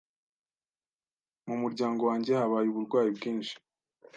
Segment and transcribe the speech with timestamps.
[1.47, 3.53] Mu muryango wanjye habaye uburwayi bwinshi.